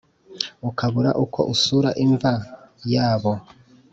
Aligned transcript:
ukabura 0.69 1.11
uko 1.23 1.39
usura 1.53 1.89
imva 2.03 2.33
yabo 2.93 3.33